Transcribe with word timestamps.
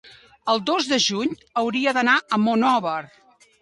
El 0.53 0.63
dos 0.69 0.87
de 0.93 0.99
juny 1.09 1.37
hauria 1.63 1.97
d'anar 2.01 2.19
a 2.41 2.45
Monòver. 2.49 3.01